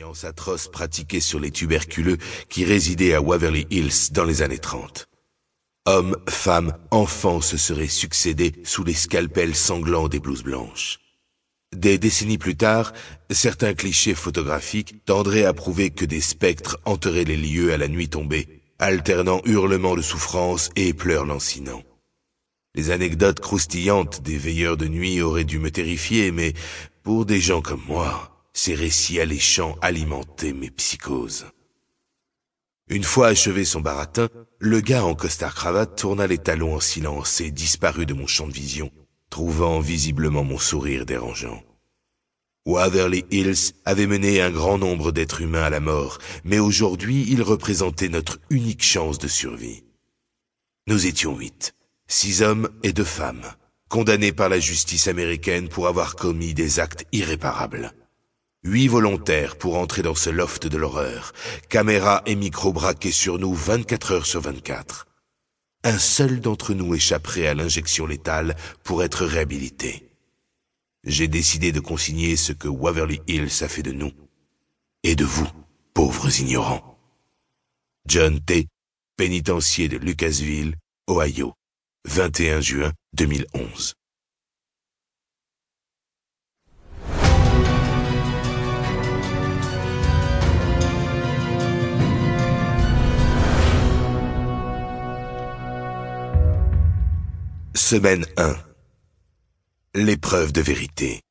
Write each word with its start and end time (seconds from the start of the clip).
Expérience 0.00 0.24
atroce 0.24 0.70
sur 1.20 1.40
les 1.40 1.50
tuberculeux 1.50 2.16
qui 2.48 2.64
résidaient 2.64 3.12
à 3.12 3.20
Waverly 3.20 3.66
Hills 3.70 4.12
dans 4.12 4.24
les 4.24 4.40
années 4.40 4.56
30. 4.56 5.10
Hommes, 5.84 6.16
femmes, 6.26 6.74
enfants 6.90 7.42
se 7.42 7.58
seraient 7.58 7.86
succédés 7.86 8.54
sous 8.64 8.82
les 8.82 8.94
scalpels 8.94 9.54
sanglants 9.54 10.08
des 10.08 10.18
blouses 10.18 10.42
blanches. 10.42 11.00
Des 11.76 11.98
décennies 11.98 12.38
plus 12.38 12.56
tard, 12.56 12.94
certains 13.28 13.74
clichés 13.74 14.14
photographiques 14.14 15.04
tendraient 15.04 15.44
à 15.44 15.52
prouver 15.52 15.90
que 15.90 16.06
des 16.06 16.22
spectres 16.22 16.80
hanteraient 16.86 17.24
les 17.24 17.36
lieux 17.36 17.74
à 17.74 17.76
la 17.76 17.88
nuit 17.88 18.08
tombée, 18.08 18.62
alternant 18.78 19.42
hurlements 19.44 19.96
de 19.96 20.02
souffrance 20.02 20.70
et 20.76 20.94
pleurs 20.94 21.26
lancinants. 21.26 21.82
Les 22.74 22.90
anecdotes 22.90 23.40
croustillantes 23.40 24.22
des 24.22 24.38
veilleurs 24.38 24.78
de 24.78 24.88
nuit 24.88 25.20
auraient 25.20 25.44
dû 25.44 25.58
me 25.58 25.70
terrifier, 25.70 26.30
mais 26.30 26.54
pour 27.02 27.26
des 27.26 27.40
gens 27.40 27.60
comme 27.60 27.82
moi, 27.86 28.29
ces 28.52 28.74
récits 28.74 29.20
alléchants 29.20 29.76
alimentaient 29.80 30.52
mes 30.52 30.70
psychoses. 30.70 31.46
Une 32.88 33.04
fois 33.04 33.28
achevé 33.28 33.64
son 33.64 33.80
baratin, 33.80 34.28
le 34.58 34.80
gars 34.80 35.04
en 35.04 35.14
costard-cravate 35.14 35.96
tourna 35.96 36.26
les 36.26 36.38
talons 36.38 36.74
en 36.74 36.80
silence 36.80 37.40
et 37.40 37.52
disparut 37.52 38.06
de 38.06 38.14
mon 38.14 38.26
champ 38.26 38.48
de 38.48 38.52
vision, 38.52 38.90
trouvant 39.30 39.78
visiblement 39.78 40.42
mon 40.42 40.58
sourire 40.58 41.06
dérangeant. 41.06 41.62
Waverly 42.66 43.24
Hills 43.30 43.74
avait 43.84 44.08
mené 44.08 44.42
un 44.42 44.50
grand 44.50 44.76
nombre 44.76 45.12
d'êtres 45.12 45.40
humains 45.40 45.62
à 45.62 45.70
la 45.70 45.80
mort, 45.80 46.18
mais 46.44 46.58
aujourd'hui 46.58 47.24
il 47.28 47.42
représentait 47.42 48.08
notre 48.08 48.38
unique 48.50 48.82
chance 48.82 49.18
de 49.18 49.28
survie. 49.28 49.84
Nous 50.88 51.06
étions 51.06 51.36
huit, 51.36 51.74
six 52.08 52.42
hommes 52.42 52.68
et 52.82 52.92
deux 52.92 53.04
femmes, 53.04 53.46
condamnés 53.88 54.32
par 54.32 54.48
la 54.48 54.58
justice 54.58 55.06
américaine 55.06 55.68
pour 55.68 55.86
avoir 55.86 56.16
commis 56.16 56.54
des 56.54 56.80
actes 56.80 57.06
irréparables. 57.12 57.92
Huit 58.62 58.88
volontaires 58.88 59.56
pour 59.56 59.78
entrer 59.78 60.02
dans 60.02 60.14
ce 60.14 60.28
loft 60.28 60.66
de 60.66 60.76
l'horreur, 60.76 61.32
caméras 61.70 62.22
et 62.26 62.34
micros 62.34 62.74
braqués 62.74 63.10
sur 63.10 63.38
nous 63.38 63.54
24 63.54 64.12
heures 64.12 64.26
sur 64.26 64.42
24. 64.42 65.06
Un 65.82 65.98
seul 65.98 66.40
d'entre 66.40 66.74
nous 66.74 66.94
échapperait 66.94 67.46
à 67.46 67.54
l'injection 67.54 68.06
létale 68.06 68.54
pour 68.84 69.02
être 69.02 69.24
réhabilité. 69.24 70.10
J'ai 71.04 71.26
décidé 71.26 71.72
de 71.72 71.80
consigner 71.80 72.36
ce 72.36 72.52
que 72.52 72.68
Waverly 72.68 73.22
Hills 73.26 73.62
a 73.62 73.68
fait 73.68 73.82
de 73.82 73.92
nous. 73.92 74.12
Et 75.04 75.16
de 75.16 75.24
vous, 75.24 75.48
pauvres 75.94 76.38
ignorants. 76.38 76.98
John 78.06 78.40
T., 78.40 78.68
pénitencier 79.16 79.88
de 79.88 79.96
Lucasville, 79.96 80.76
Ohio, 81.08 81.54
21 82.04 82.60
juin 82.60 82.92
2011. 83.14 83.94
Semaine 97.80 98.26
1. 98.36 98.56
L'épreuve 99.94 100.52
de 100.52 100.60
vérité. 100.60 101.22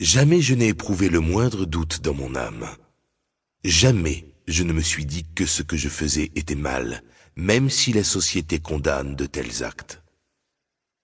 Jamais 0.00 0.40
je 0.40 0.54
n'ai 0.54 0.68
éprouvé 0.68 1.10
le 1.10 1.20
moindre 1.20 1.66
doute 1.66 2.00
dans 2.00 2.14
mon 2.14 2.34
âme. 2.34 2.66
Jamais 3.62 4.34
je 4.48 4.64
ne 4.64 4.72
me 4.72 4.80
suis 4.80 5.04
dit 5.04 5.26
que 5.34 5.44
ce 5.44 5.62
que 5.62 5.76
je 5.76 5.90
faisais 5.90 6.32
était 6.34 6.56
mal, 6.56 7.04
même 7.36 7.68
si 7.68 7.92
la 7.92 8.02
société 8.02 8.58
condamne 8.58 9.14
de 9.14 9.26
tels 9.26 9.62
actes. 9.62 10.02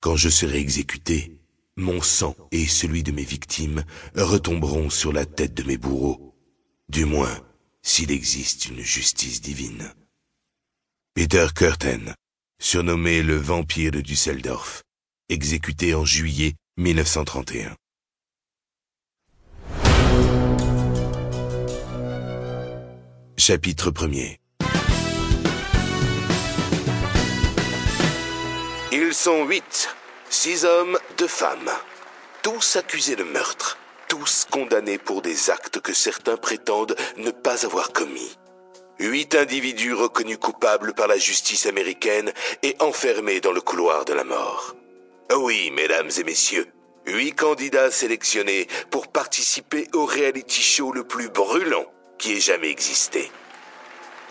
Quand 0.01 0.17
je 0.17 0.31
serai 0.31 0.59
exécuté, 0.59 1.39
mon 1.77 2.01
sang 2.01 2.35
et 2.51 2.67
celui 2.67 3.03
de 3.03 3.13
mes 3.13 3.25
victimes 3.25 3.85
retomberont 4.17 4.89
sur 4.89 5.13
la 5.13 5.27
tête 5.27 5.55
de 5.55 5.65
mes 5.65 5.77
bourreaux, 5.77 6.35
du 6.89 7.05
moins 7.05 7.39
s'il 7.83 8.11
existe 8.11 8.67
une 8.67 8.81
justice 8.81 9.43
divine. 9.43 9.93
Peter 11.15 11.47
Curtin, 11.55 12.15
surnommé 12.61 13.23
le 13.23 13.37
vampire 13.37 13.93
de 13.93 14.01
Düsseldorf, 14.01 14.83
exécuté 15.29 15.95
en 15.95 16.05
juillet 16.05 16.55
1931. 16.77 17.77
Chapitre 23.37 23.91
1er 23.91 24.39
Ils 28.93 29.15
sont 29.15 29.47
huit, 29.47 29.95
six 30.29 30.65
hommes, 30.65 30.99
deux 31.17 31.29
femmes, 31.29 31.71
tous 32.43 32.77
accusés 32.77 33.17
de 33.17 33.23
meurtre, 33.23 33.79
tous 34.09 34.47
condamnés 34.51 34.99
pour 34.99 35.23
des 35.23 35.51
actes 35.51 35.81
que 35.81 35.95
certains 35.95 36.37
prétendent 36.37 36.97
ne 37.17 37.31
pas 37.31 37.65
avoir 37.65 37.93
commis. 37.93 38.37
Huit 39.01 39.37
individus 39.37 39.95
reconnus 39.95 40.39
coupables 40.39 40.93
par 40.93 41.07
la 41.07 41.19
justice 41.19 41.67
américaine 41.67 42.33
et 42.65 42.75
enfermés 42.81 43.41
dans 43.41 43.53
le 43.53 43.61
couloir 43.61 44.05
de 44.05 44.13
la 44.13 44.25
mort. 44.25 44.75
Oui, 45.37 45.71
mesdames 45.71 46.11
et 46.19 46.25
messieurs, 46.25 46.67
huit 47.07 47.33
candidats 47.33 47.93
sélectionnés 47.93 48.67
pour 48.91 49.07
participer 49.07 49.87
au 49.93 50.05
reality 50.05 50.63
show 50.63 50.93
le 50.93 51.05
plus 51.05 51.29
brûlant 51.29 51.87
qui 52.19 52.33
ait 52.33 52.41
jamais 52.41 52.71
existé. 52.71 53.31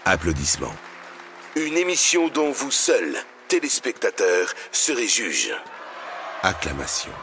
Applaudissements. 0.03 0.75
Une 1.55 1.77
émission 1.77 2.27
dont 2.27 2.51
vous 2.51 2.71
seuls, 2.71 3.15
téléspectateurs, 3.47 4.53
serez 4.73 5.07
juges. 5.07 5.55
Acclamation. 6.43 7.13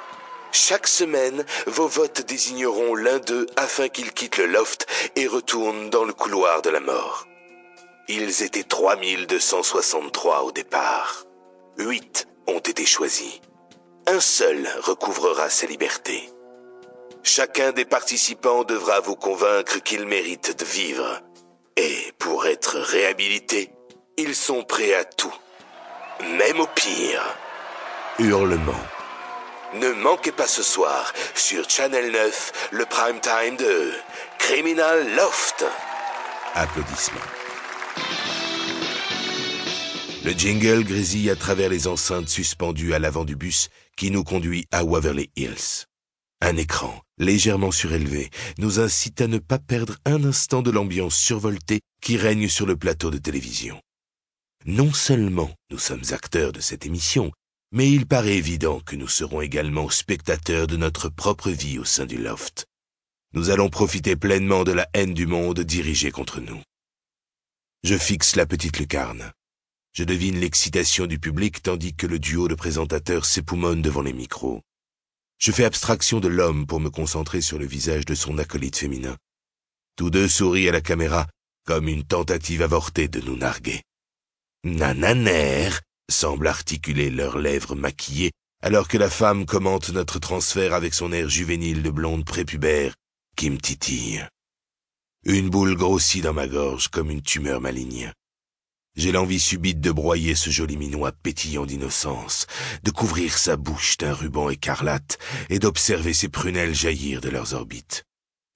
Chaque 0.50 0.86
semaine, 0.86 1.44
vos 1.66 1.88
votes 1.88 2.24
désigneront 2.26 2.94
l'un 2.94 3.18
d'eux 3.18 3.46
afin 3.56 3.88
qu'il 3.88 4.12
quitte 4.12 4.38
le 4.38 4.46
loft 4.46 4.86
et 5.14 5.26
retourne 5.26 5.90
dans 5.90 6.04
le 6.04 6.14
couloir 6.14 6.62
de 6.62 6.70
la 6.70 6.80
mort. 6.80 7.26
Ils 8.08 8.42
étaient 8.42 8.64
3263 8.64 10.42
au 10.42 10.52
départ. 10.52 11.24
Huit 11.78 12.28
ont 12.46 12.58
été 12.58 12.84
choisis. 12.84 13.40
Un 14.06 14.20
seul 14.20 14.68
recouvrera 14.82 15.48
sa 15.48 15.66
liberté. 15.66 16.28
Chacun 17.22 17.72
des 17.72 17.86
participants 17.86 18.64
devra 18.64 19.00
vous 19.00 19.16
convaincre 19.16 19.82
qu'il 19.82 20.04
mérite 20.04 20.58
de 20.58 20.64
vivre. 20.66 21.20
Et 21.76 22.12
pour 22.18 22.46
être 22.46 22.76
réhabilités, 22.76 23.70
ils 24.18 24.36
sont 24.36 24.64
prêts 24.64 24.94
à 24.94 25.04
tout. 25.04 25.34
Même 26.20 26.60
au 26.60 26.66
pire. 26.66 27.24
Hurlement. 28.18 28.84
Ne 29.72 29.88
manquez 29.92 30.32
pas 30.32 30.46
ce 30.46 30.62
soir 30.62 31.10
sur 31.34 31.68
Channel 31.70 32.12
9 32.12 32.68
le 32.72 32.84
prime 32.84 33.20
time 33.20 33.56
de 33.56 33.92
Criminal 34.38 35.16
Loft. 35.16 35.64
Applaudissements. 36.54 37.43
Le 40.24 40.32
jingle 40.32 40.84
grésille 40.84 41.28
à 41.28 41.36
travers 41.36 41.68
les 41.68 41.86
enceintes 41.86 42.30
suspendues 42.30 42.94
à 42.94 42.98
l'avant 42.98 43.26
du 43.26 43.36
bus 43.36 43.68
qui 43.94 44.10
nous 44.10 44.24
conduit 44.24 44.66
à 44.72 44.82
Waverly 44.82 45.30
Hills. 45.36 45.84
Un 46.40 46.56
écran, 46.56 47.00
légèrement 47.18 47.70
surélevé, 47.70 48.30
nous 48.58 48.80
incite 48.80 49.20
à 49.20 49.26
ne 49.26 49.38
pas 49.38 49.58
perdre 49.58 49.96
un 50.06 50.24
instant 50.24 50.62
de 50.62 50.70
l'ambiance 50.70 51.16
survoltée 51.16 51.80
qui 52.02 52.16
règne 52.16 52.48
sur 52.48 52.64
le 52.64 52.76
plateau 52.76 53.10
de 53.10 53.18
télévision. 53.18 53.80
Non 54.66 54.92
seulement 54.94 55.50
nous 55.70 55.78
sommes 55.78 56.04
acteurs 56.12 56.52
de 56.52 56.60
cette 56.60 56.86
émission, 56.86 57.30
mais 57.70 57.90
il 57.90 58.06
paraît 58.06 58.36
évident 58.36 58.80
que 58.80 58.96
nous 58.96 59.08
serons 59.08 59.42
également 59.42 59.90
spectateurs 59.90 60.66
de 60.66 60.76
notre 60.76 61.10
propre 61.10 61.50
vie 61.50 61.78
au 61.78 61.84
sein 61.84 62.06
du 62.06 62.16
loft. 62.16 62.64
Nous 63.34 63.50
allons 63.50 63.68
profiter 63.68 64.16
pleinement 64.16 64.64
de 64.64 64.72
la 64.72 64.88
haine 64.94 65.12
du 65.12 65.26
monde 65.26 65.60
dirigée 65.60 66.10
contre 66.10 66.40
nous. 66.40 66.62
Je 67.84 67.98
fixe 67.98 68.34
la 68.36 68.46
petite 68.46 68.78
lucarne. 68.78 69.30
Je 69.92 70.04
devine 70.04 70.40
l'excitation 70.40 71.04
du 71.04 71.18
public 71.18 71.62
tandis 71.62 71.94
que 71.94 72.06
le 72.06 72.18
duo 72.18 72.48
de 72.48 72.54
présentateurs 72.54 73.26
s'époumonne 73.26 73.82
devant 73.82 74.00
les 74.00 74.14
micros. 74.14 74.62
Je 75.38 75.52
fais 75.52 75.66
abstraction 75.66 76.18
de 76.18 76.28
l'homme 76.28 76.66
pour 76.66 76.80
me 76.80 76.88
concentrer 76.88 77.42
sur 77.42 77.58
le 77.58 77.66
visage 77.66 78.06
de 78.06 78.14
son 78.14 78.38
acolyte 78.38 78.78
féminin. 78.78 79.18
Tous 79.96 80.08
deux 80.08 80.28
sourient 80.28 80.70
à 80.70 80.72
la 80.72 80.80
caméra 80.80 81.26
comme 81.66 81.86
une 81.86 82.04
tentative 82.04 82.62
avortée 82.62 83.08
de 83.08 83.20
nous 83.20 83.36
narguer. 83.36 83.82
Nananer 84.64 85.68
semble 86.10 86.46
articuler 86.46 87.10
leurs 87.10 87.36
lèvres 87.36 87.74
maquillées 87.74 88.32
alors 88.62 88.88
que 88.88 88.96
la 88.96 89.10
femme 89.10 89.44
commente 89.44 89.90
notre 89.90 90.18
transfert 90.18 90.72
avec 90.72 90.94
son 90.94 91.12
air 91.12 91.28
juvénile 91.28 91.82
de 91.82 91.90
blonde 91.90 92.24
prépubère 92.24 92.94
qui 93.36 93.50
me 93.50 93.58
titille. 93.58 94.26
Une 95.26 95.48
boule 95.48 95.74
grossit 95.74 96.22
dans 96.22 96.34
ma 96.34 96.46
gorge 96.46 96.88
comme 96.88 97.10
une 97.10 97.22
tumeur 97.22 97.62
maligne. 97.62 98.12
J'ai 98.94 99.10
l'envie 99.10 99.40
subite 99.40 99.80
de 99.80 99.90
broyer 99.90 100.34
ce 100.34 100.50
joli 100.50 100.76
minois 100.76 101.12
pétillant 101.12 101.64
d'innocence, 101.64 102.46
de 102.82 102.90
couvrir 102.90 103.38
sa 103.38 103.56
bouche 103.56 103.96
d'un 103.96 104.12
ruban 104.12 104.50
écarlate 104.50 105.18
et 105.48 105.58
d'observer 105.58 106.12
ses 106.12 106.28
prunelles 106.28 106.74
jaillir 106.74 107.22
de 107.22 107.30
leurs 107.30 107.54
orbites. 107.54 108.04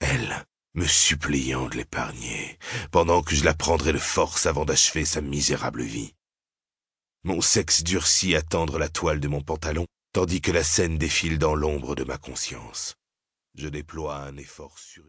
Elle, 0.00 0.44
me 0.75 0.87
suppliant 0.87 1.70
de 1.70 1.76
l'épargner, 1.76 2.59
pendant 2.91 3.23
que 3.23 3.35
je 3.35 3.44
la 3.44 3.55
prendrais 3.55 3.94
de 3.94 3.99
force 3.99 4.44
avant 4.44 4.67
d'achever 4.67 5.06
sa 5.06 5.23
misérable 5.23 5.85
vie. 5.85 6.12
Mon 7.25 7.41
sexe 7.41 7.82
durcit 7.82 8.37
à 8.37 8.43
tendre 8.43 8.79
la 8.79 8.91
toile 8.91 9.20
de 9.20 9.29
mon 9.29 9.41
pantalon, 9.41 9.87
tandis 10.12 10.43
que 10.43 10.53
la 10.53 10.65
scène 10.65 10.99
défile 10.99 11.38
dans 11.38 11.55
l'ombre 11.55 11.94
de 11.94 12.05
ma 12.05 12.19
conscience. 12.19 12.94
Je 13.55 13.69
déploie 13.69 14.19
un 14.19 14.37
effort 14.37 14.79
surhumain. 14.79 15.06